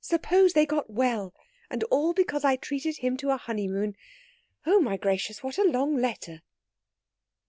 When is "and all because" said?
1.70-2.44